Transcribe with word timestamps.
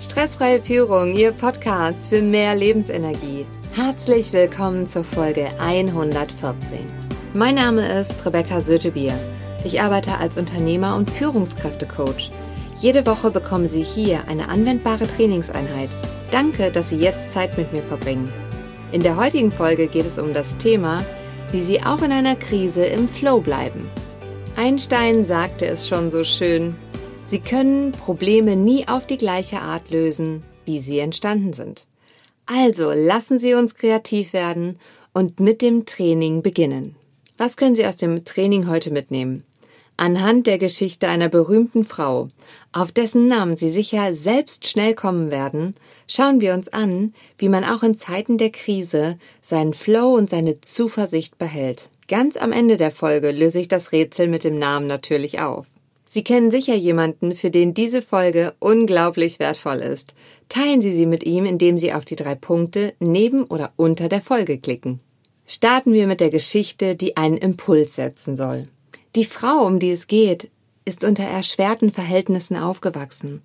Stressfreie 0.00 0.62
Führung, 0.62 1.16
Ihr 1.16 1.32
Podcast 1.32 2.08
für 2.08 2.22
mehr 2.22 2.54
Lebensenergie. 2.54 3.44
Herzlich 3.74 4.32
willkommen 4.32 4.86
zur 4.86 5.02
Folge 5.02 5.48
114. 5.58 6.78
Mein 7.34 7.56
Name 7.56 8.00
ist 8.00 8.14
Rebecca 8.24 8.60
Sötebier. 8.60 9.18
Ich 9.64 9.80
arbeite 9.80 10.16
als 10.18 10.36
Unternehmer 10.36 10.94
und 10.94 11.10
Führungskräftecoach. 11.10 12.30
Jede 12.80 13.06
Woche 13.06 13.32
bekommen 13.32 13.66
Sie 13.66 13.82
hier 13.82 14.20
eine 14.28 14.48
anwendbare 14.48 15.08
Trainingseinheit. 15.08 15.90
Danke, 16.30 16.70
dass 16.70 16.90
Sie 16.90 16.98
jetzt 16.98 17.32
Zeit 17.32 17.58
mit 17.58 17.72
mir 17.72 17.82
verbringen. 17.82 18.32
In 18.92 19.02
der 19.02 19.16
heutigen 19.16 19.50
Folge 19.50 19.88
geht 19.88 20.06
es 20.06 20.20
um 20.20 20.32
das 20.32 20.56
Thema, 20.58 21.04
wie 21.50 21.60
Sie 21.60 21.82
auch 21.82 22.02
in 22.02 22.12
einer 22.12 22.36
Krise 22.36 22.84
im 22.84 23.08
Flow 23.08 23.40
bleiben. 23.40 23.90
Einstein 24.56 25.24
sagte 25.24 25.66
es 25.66 25.88
schon 25.88 26.12
so 26.12 26.22
schön, 26.22 26.76
Sie 27.30 27.40
können 27.40 27.92
Probleme 27.92 28.56
nie 28.56 28.88
auf 28.88 29.06
die 29.06 29.18
gleiche 29.18 29.60
Art 29.60 29.90
lösen, 29.90 30.42
wie 30.64 30.80
sie 30.80 30.98
entstanden 30.98 31.52
sind. 31.52 31.86
Also 32.46 32.90
lassen 32.90 33.38
Sie 33.38 33.52
uns 33.52 33.74
kreativ 33.74 34.32
werden 34.32 34.78
und 35.12 35.38
mit 35.38 35.60
dem 35.60 35.84
Training 35.84 36.40
beginnen. 36.40 36.96
Was 37.36 37.58
können 37.58 37.74
Sie 37.74 37.84
aus 37.84 37.96
dem 37.96 38.24
Training 38.24 38.66
heute 38.66 38.90
mitnehmen? 38.90 39.44
Anhand 39.98 40.46
der 40.46 40.56
Geschichte 40.56 41.06
einer 41.08 41.28
berühmten 41.28 41.84
Frau, 41.84 42.28
auf 42.72 42.92
dessen 42.92 43.28
Namen 43.28 43.56
Sie 43.56 43.68
sicher 43.68 44.14
selbst 44.14 44.66
schnell 44.66 44.94
kommen 44.94 45.30
werden, 45.30 45.74
schauen 46.06 46.40
wir 46.40 46.54
uns 46.54 46.68
an, 46.70 47.12
wie 47.36 47.50
man 47.50 47.64
auch 47.64 47.82
in 47.82 47.94
Zeiten 47.94 48.38
der 48.38 48.50
Krise 48.50 49.18
seinen 49.42 49.74
Flow 49.74 50.14
und 50.14 50.30
seine 50.30 50.62
Zuversicht 50.62 51.36
behält. 51.36 51.90
Ganz 52.06 52.38
am 52.38 52.52
Ende 52.52 52.78
der 52.78 52.90
Folge 52.90 53.32
löse 53.32 53.60
ich 53.60 53.68
das 53.68 53.92
Rätsel 53.92 54.28
mit 54.28 54.44
dem 54.44 54.58
Namen 54.58 54.86
natürlich 54.86 55.40
auf. 55.40 55.66
Sie 56.10 56.24
kennen 56.24 56.50
sicher 56.50 56.74
jemanden, 56.74 57.34
für 57.34 57.50
den 57.50 57.74
diese 57.74 58.00
Folge 58.00 58.54
unglaublich 58.60 59.38
wertvoll 59.38 59.76
ist. 59.76 60.14
Teilen 60.48 60.80
Sie 60.80 60.94
sie 60.94 61.04
mit 61.04 61.24
ihm, 61.24 61.44
indem 61.44 61.76
Sie 61.76 61.92
auf 61.92 62.06
die 62.06 62.16
drei 62.16 62.34
Punkte 62.34 62.94
neben 62.98 63.44
oder 63.44 63.72
unter 63.76 64.08
der 64.08 64.22
Folge 64.22 64.58
klicken. 64.58 65.00
Starten 65.46 65.92
wir 65.92 66.06
mit 66.06 66.20
der 66.20 66.30
Geschichte, 66.30 66.96
die 66.96 67.18
einen 67.18 67.36
Impuls 67.36 67.94
setzen 67.94 68.36
soll. 68.36 68.64
Die 69.16 69.24
Frau, 69.24 69.66
um 69.66 69.78
die 69.78 69.90
es 69.90 70.06
geht, 70.06 70.50
ist 70.86 71.04
unter 71.04 71.24
erschwerten 71.24 71.90
Verhältnissen 71.90 72.56
aufgewachsen. 72.56 73.42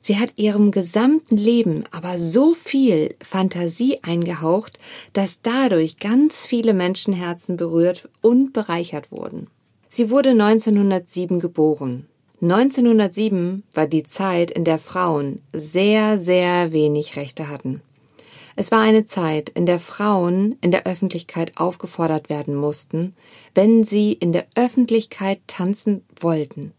Sie 0.00 0.16
hat 0.16 0.32
ihrem 0.36 0.70
gesamten 0.70 1.36
Leben 1.36 1.84
aber 1.90 2.18
so 2.18 2.54
viel 2.54 3.14
Fantasie 3.22 3.98
eingehaucht, 4.02 4.78
dass 5.12 5.40
dadurch 5.42 5.98
ganz 5.98 6.46
viele 6.46 6.72
Menschenherzen 6.72 7.58
berührt 7.58 8.08
und 8.22 8.54
bereichert 8.54 9.12
wurden. 9.12 9.48
Sie 9.88 10.10
wurde 10.10 10.30
1907 10.30 11.40
geboren. 11.40 12.06
1907 12.40 13.64
war 13.74 13.86
die 13.86 14.04
Zeit, 14.04 14.50
in 14.50 14.64
der 14.64 14.78
Frauen 14.78 15.42
sehr, 15.52 16.18
sehr 16.18 16.72
wenig 16.72 17.16
Rechte 17.16 17.48
hatten. 17.48 17.82
Es 18.54 18.70
war 18.70 18.80
eine 18.80 19.06
Zeit, 19.06 19.50
in 19.50 19.66
der 19.66 19.78
Frauen 19.78 20.56
in 20.60 20.70
der 20.70 20.84
Öffentlichkeit 20.84 21.52
aufgefordert 21.56 22.28
werden 22.28 22.54
mussten, 22.54 23.14
wenn 23.54 23.84
sie 23.84 24.12
in 24.12 24.32
der 24.32 24.46
Öffentlichkeit 24.56 25.40
tanzen 25.46 26.04
wollten. 26.20 26.72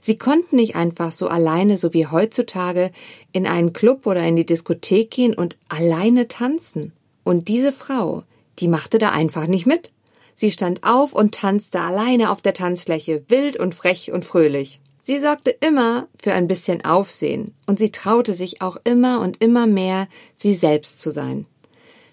Sie 0.00 0.16
konnten 0.16 0.56
nicht 0.56 0.76
einfach 0.76 1.10
so 1.10 1.28
alleine, 1.28 1.78
so 1.78 1.94
wie 1.94 2.06
heutzutage, 2.06 2.90
in 3.32 3.46
einen 3.46 3.72
Club 3.72 4.06
oder 4.06 4.22
in 4.22 4.36
die 4.36 4.46
Diskothek 4.46 5.10
gehen 5.10 5.34
und 5.34 5.56
alleine 5.68 6.28
tanzen. 6.28 6.92
Und 7.24 7.48
diese 7.48 7.72
Frau, 7.72 8.24
die 8.58 8.68
machte 8.68 8.98
da 8.98 9.10
einfach 9.10 9.46
nicht 9.46 9.66
mit. 9.66 9.90
Sie 10.34 10.50
stand 10.50 10.84
auf 10.84 11.12
und 11.12 11.34
tanzte 11.34 11.80
alleine 11.80 12.30
auf 12.30 12.40
der 12.40 12.54
Tanzfläche, 12.54 13.24
wild 13.28 13.56
und 13.56 13.74
frech 13.74 14.12
und 14.12 14.24
fröhlich. 14.24 14.80
Sie 15.04 15.18
sorgte 15.18 15.50
immer 15.50 16.06
für 16.22 16.32
ein 16.32 16.46
bisschen 16.46 16.84
Aufsehen, 16.84 17.54
und 17.66 17.78
sie 17.78 17.90
traute 17.90 18.34
sich 18.34 18.62
auch 18.62 18.76
immer 18.84 19.20
und 19.20 19.42
immer 19.42 19.66
mehr, 19.66 20.06
sie 20.36 20.54
selbst 20.54 21.00
zu 21.00 21.10
sein. 21.10 21.46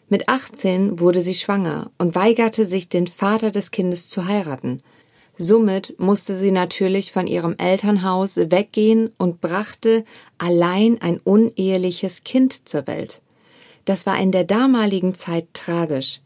Mit 0.07 0.27
18 0.27 0.99
wurde 0.99 1.21
sie 1.21 1.35
schwanger 1.35 1.91
und 1.99 2.15
weigerte 2.15 2.65
sich, 2.65 2.89
den 2.89 3.05
Vater 3.05 3.51
des 3.51 3.69
Kindes 3.69 4.09
zu 4.09 4.25
heiraten. 4.25 4.81
Somit 5.37 5.99
musste 5.99 6.35
sie 6.35 6.51
natürlich 6.51 7.11
von 7.11 7.27
ihrem 7.27 7.55
Elternhaus 7.57 8.37
weggehen 8.37 9.11
und 9.19 9.39
brachte 9.39 10.03
allein 10.39 10.99
ein 10.99 11.19
uneheliches 11.19 12.23
Kind 12.23 12.67
zur 12.67 12.87
Welt. 12.87 13.21
Das 13.85 14.07
war 14.07 14.19
in 14.19 14.31
der 14.31 14.43
damaligen 14.43 15.13
Zeit 15.13 15.47
tragisch. 15.53 16.21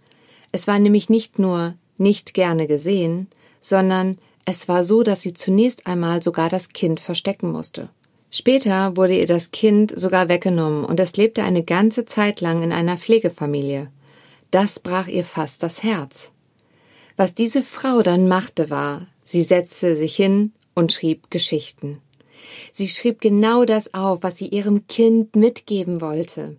Es 0.53 0.65
war 0.65 0.79
nämlich 0.79 1.09
nicht 1.09 1.37
nur 1.37 1.75
nicht 2.03 2.35
gerne 2.35 2.67
gesehen, 2.67 3.27
sondern 3.61 4.17
es 4.45 4.67
war 4.67 4.83
so, 4.83 5.01
dass 5.01 5.21
sie 5.21 5.33
zunächst 5.33 5.87
einmal 5.87 6.21
sogar 6.21 6.49
das 6.49 6.69
Kind 6.69 6.99
verstecken 6.99 7.51
musste. 7.51 7.89
Später 8.29 8.97
wurde 8.97 9.17
ihr 9.17 9.27
das 9.27 9.51
Kind 9.51 9.97
sogar 9.97 10.27
weggenommen 10.27 10.85
und 10.85 10.99
es 10.99 11.15
lebte 11.17 11.43
eine 11.43 11.63
ganze 11.63 12.05
Zeit 12.05 12.41
lang 12.41 12.61
in 12.61 12.71
einer 12.71 12.97
Pflegefamilie. 12.97 13.89
Das 14.51 14.79
brach 14.79 15.07
ihr 15.07 15.23
fast 15.23 15.63
das 15.63 15.83
Herz. 15.83 16.31
Was 17.15 17.35
diese 17.35 17.63
Frau 17.63 18.01
dann 18.01 18.27
machte 18.27 18.69
war, 18.69 19.07
sie 19.23 19.43
setzte 19.43 19.95
sich 19.95 20.15
hin 20.15 20.51
und 20.73 20.91
schrieb 20.91 21.29
Geschichten. 21.29 22.01
Sie 22.71 22.87
schrieb 22.87 23.21
genau 23.21 23.65
das 23.65 23.93
auf, 23.93 24.23
was 24.23 24.37
sie 24.37 24.47
ihrem 24.47 24.87
Kind 24.87 25.35
mitgeben 25.35 26.01
wollte. 26.01 26.57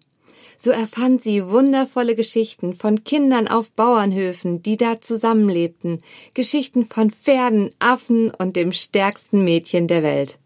So 0.56 0.70
erfand 0.70 1.22
sie 1.22 1.48
wundervolle 1.48 2.14
Geschichten 2.14 2.74
von 2.74 3.04
Kindern 3.04 3.48
auf 3.48 3.72
Bauernhöfen, 3.72 4.62
die 4.62 4.76
da 4.76 5.00
zusammenlebten, 5.00 5.98
Geschichten 6.32 6.84
von 6.84 7.10
Pferden, 7.10 7.70
Affen 7.78 8.30
und 8.30 8.56
dem 8.56 8.72
stärksten 8.72 9.44
Mädchen 9.44 9.88
der 9.88 10.02
Welt. 10.02 10.38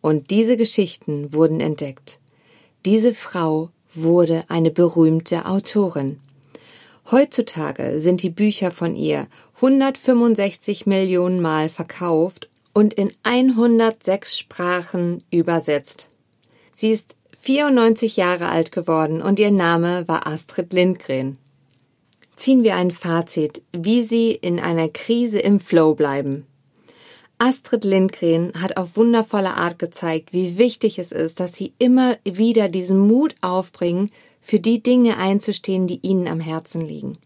Und 0.00 0.30
diese 0.30 0.56
Geschichten 0.56 1.32
wurden 1.32 1.60
entdeckt. 1.60 2.18
Diese 2.84 3.12
Frau 3.14 3.70
wurde 3.92 4.44
eine 4.48 4.70
berühmte 4.70 5.46
Autorin. 5.46 6.18
Heutzutage 7.10 7.98
sind 7.98 8.22
die 8.22 8.30
Bücher 8.30 8.70
von 8.70 8.94
ihr 8.94 9.26
165 9.56 10.86
Millionen 10.86 11.42
Mal 11.42 11.68
verkauft 11.68 12.48
und 12.72 12.94
in 12.94 13.12
106 13.24 14.38
Sprachen 14.38 15.22
übersetzt. 15.30 16.08
Sie 16.74 16.90
ist 16.90 17.16
94 17.42 18.16
Jahre 18.16 18.50
alt 18.50 18.70
geworden 18.70 19.22
und 19.22 19.38
ihr 19.38 19.50
Name 19.50 20.06
war 20.06 20.26
Astrid 20.26 20.74
Lindgren. 20.74 21.38
Ziehen 22.36 22.62
wir 22.64 22.76
ein 22.76 22.90
Fazit, 22.90 23.62
wie 23.72 24.02
Sie 24.02 24.32
in 24.32 24.60
einer 24.60 24.88
Krise 24.88 25.38
im 25.38 25.58
Flow 25.58 25.94
bleiben. 25.94 26.46
Astrid 27.38 27.84
Lindgren 27.84 28.52
hat 28.60 28.76
auf 28.76 28.98
wundervolle 28.98 29.54
Art 29.54 29.78
gezeigt, 29.78 30.34
wie 30.34 30.58
wichtig 30.58 30.98
es 30.98 31.12
ist, 31.12 31.40
dass 31.40 31.54
Sie 31.54 31.72
immer 31.78 32.18
wieder 32.24 32.68
diesen 32.68 32.98
Mut 32.98 33.34
aufbringen, 33.40 34.10
für 34.42 34.60
die 34.60 34.82
Dinge 34.82 35.16
einzustehen, 35.16 35.86
die 35.86 36.00
Ihnen 36.02 36.28
am 36.28 36.40
Herzen 36.40 36.82
liegen. 36.82 37.16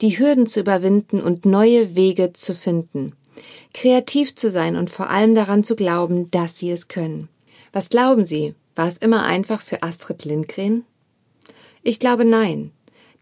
Die 0.00 0.18
Hürden 0.18 0.48
zu 0.48 0.58
überwinden 0.58 1.20
und 1.20 1.46
neue 1.46 1.94
Wege 1.94 2.32
zu 2.32 2.56
finden. 2.56 3.12
Kreativ 3.72 4.34
zu 4.34 4.50
sein 4.50 4.74
und 4.74 4.90
vor 4.90 5.10
allem 5.10 5.36
daran 5.36 5.62
zu 5.62 5.76
glauben, 5.76 6.28
dass 6.32 6.58
Sie 6.58 6.72
es 6.72 6.88
können. 6.88 7.28
Was 7.72 7.88
glauben 7.88 8.24
Sie? 8.24 8.54
War 8.74 8.88
es 8.88 8.98
immer 8.98 9.24
einfach 9.24 9.62
für 9.62 9.82
Astrid 9.82 10.24
Lindgren? 10.24 10.84
Ich 11.82 11.98
glaube 11.98 12.24
nein. 12.24 12.72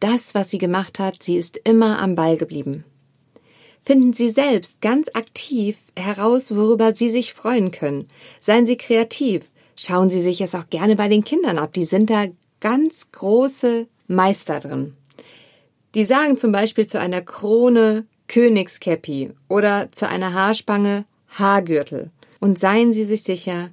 Das, 0.01 0.35
was 0.35 0.51
sie 0.51 0.59
gemacht 0.59 0.99
hat, 0.99 1.23
sie 1.23 1.37
ist 1.37 1.59
immer 1.59 2.01
am 2.01 2.15
Ball 2.15 2.37
geblieben. 2.37 2.85
Finden 3.85 4.13
Sie 4.13 4.31
selbst 4.31 4.81
ganz 4.81 5.09
aktiv 5.13 5.77
heraus, 5.97 6.55
worüber 6.55 6.95
Sie 6.95 7.11
sich 7.11 7.35
freuen 7.35 7.73
können. 7.73 8.07
Seien 8.41 8.65
Sie 8.65 8.77
kreativ. 8.77 9.51
Schauen 9.77 10.09
Sie 10.09 10.23
sich 10.23 10.41
es 10.41 10.55
auch 10.55 10.71
gerne 10.71 10.95
bei 10.95 11.09
den 11.09 11.25
Kindern 11.25 11.59
ab. 11.59 11.73
Die 11.73 11.85
sind 11.85 12.09
da 12.09 12.27
ganz 12.61 13.11
große 13.11 13.89
Meister 14.07 14.61
drin. 14.61 14.95
Die 15.95 16.05
sagen 16.05 16.39
zum 16.39 16.53
Beispiel 16.53 16.87
zu 16.87 17.01
einer 17.01 17.23
Krone 17.23 18.07
Königskäppi 18.29 19.33
oder 19.49 19.91
zu 19.91 20.09
einer 20.09 20.33
Haarspange 20.33 21.05
Haargürtel. 21.29 22.11
Und 22.39 22.59
seien 22.59 22.93
Sie 22.93 23.05
sich 23.05 23.25
sicher, 23.25 23.71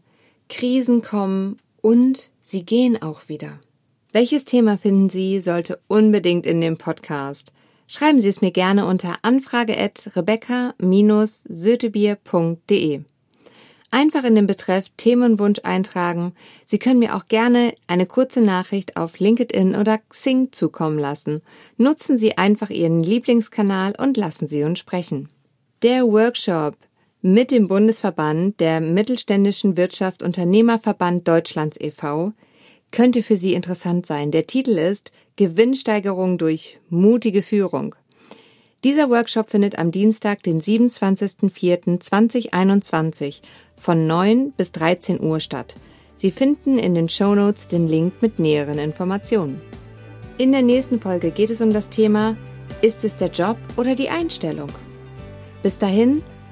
Krisen 0.50 1.04
kommen 1.04 1.60
und 1.82 2.32
sie 2.42 2.66
gehen 2.66 3.02
auch 3.02 3.30
wieder. 3.30 3.60
Welches 4.12 4.44
Thema 4.46 4.78
finden 4.78 5.10
Sie 5.10 5.40
sollte 5.40 5.80
unbedingt 5.88 6.48
in 6.48 6.62
dem 6.62 6.78
Podcast? 6.78 7.52
Schreiben 7.86 8.20
Sie 8.20 8.28
es 8.28 8.42
mir 8.42 8.52
gerne 8.52 8.86
unter 8.86 9.18
anfrage 9.24 9.78
at 9.78 10.16
rebecca-sötebier.de. 10.16 13.02
Einfach 13.92 14.24
in 14.24 14.36
den 14.36 14.46
Betreff 14.46 14.86
Themenwunsch 14.98 15.62
eintragen. 15.64 16.34
Sie 16.66 16.78
können 16.78 17.00
mir 17.00 17.16
auch 17.16 17.28
gerne 17.28 17.74
eine 17.88 18.06
kurze 18.06 18.42
Nachricht 18.42 18.98
auf 18.98 19.20
LinkedIn 19.20 19.76
oder 19.76 19.98
Xing 19.98 20.52
zukommen 20.52 21.00
lassen. 21.00 21.42
Nutzen 21.78 22.18
Sie 22.18 22.38
einfach 22.38 22.70
Ihren 22.70 23.02
Lieblingskanal 23.02 23.96
und 23.98 24.18
lassen 24.18 24.48
Sie 24.48 24.64
uns 24.64 24.80
sprechen. 24.80 25.30
Der 25.82 26.06
Workshop 26.06 26.76
mit 27.22 27.52
dem 27.52 27.68
Bundesverband 27.68 28.62
der 28.62 28.80
Mittelständischen 28.80 29.76
Wirtschaft 29.76 30.24
Unternehmerverband 30.24 31.28
Deutschlands 31.28 31.76
e.V. 31.80 32.32
könnte 32.92 33.24
für 33.24 33.36
Sie 33.36 33.54
interessant 33.54 34.06
sein. 34.06 34.32
Der 34.32 34.48
Titel 34.48 34.78
ist 34.78 35.12
Gewinnsteigerung 35.36 36.38
durch 36.38 36.80
mutige 36.90 37.42
Führung. 37.42 37.96
Dieser 38.86 39.10
Workshop 39.10 39.50
findet 39.50 39.78
am 39.78 39.92
Dienstag, 39.92 40.44
den 40.44 40.62
27.04.2021 40.62 43.42
von 43.76 44.08
9 44.08 44.54
bis 44.54 44.72
13 44.72 45.20
Uhr 45.20 45.42
statt. 45.42 45.76
Sie 46.16 46.32
finden 46.32 46.80
in 46.80 46.96
den 46.96 47.10
Shownotes 47.10 47.68
den 47.68 47.86
Link 47.88 48.22
mit 48.22 48.40
näheren 48.40 48.80
Informationen. 48.80 49.60
In 50.38 50.54
der 50.54 50.62
nächsten 50.62 51.02
Folge 51.02 51.32
geht 51.32 51.50
es 51.50 51.60
um 51.60 51.74
das 51.74 51.90
Thema 51.90 52.38
Ist 52.82 53.04
es 53.04 53.18
der 53.18 53.28
Job 53.28 53.58
oder 53.76 53.96
die 53.96 54.08
Einstellung? 54.08 54.72
Bis 55.62 55.78
dahin, 55.78 56.24